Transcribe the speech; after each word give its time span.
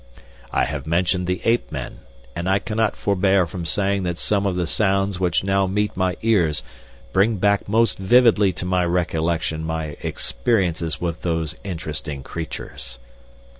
'I 0.51 0.65
have 0.65 0.87
mentioned 0.87 1.27
the 1.27 1.41
ape 1.43 1.71
men, 1.71 1.99
and 2.35 2.49
I 2.49 2.57
cannot 2.57 2.95
forbear 2.95 3.45
from 3.45 3.67
saying 3.67 4.01
that 4.01 4.17
some 4.17 4.47
of 4.47 4.55
the 4.55 4.65
sounds 4.65 5.19
which 5.19 5.43
now 5.43 5.67
meet 5.67 5.95
my 5.95 6.17
ears 6.23 6.63
bring 7.13 7.35
back 7.37 7.69
most 7.69 7.99
vividly 7.99 8.51
to 8.53 8.65
my 8.65 8.83
recollection 8.83 9.63
my 9.63 9.95
experiences 10.01 10.99
with 10.99 11.21
those 11.21 11.53
interesting 11.63 12.23
creatures.' 12.23 12.97